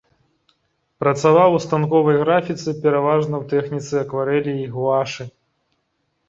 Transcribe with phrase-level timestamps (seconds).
[1.01, 5.29] Працаваў у станковай графіцы пераважна ў тэхніцы акварэлі і гуашы.